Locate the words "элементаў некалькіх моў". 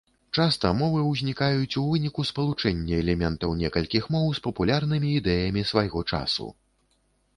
3.03-4.25